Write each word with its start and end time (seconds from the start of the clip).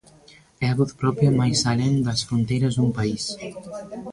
É 0.63 0.65
a 0.69 0.77
voz 0.79 0.91
propia 1.01 1.37
máis 1.39 1.59
alén 1.71 1.93
das 2.07 2.21
fronteiras 2.27 2.73
dun 2.77 2.89
país. 2.97 3.23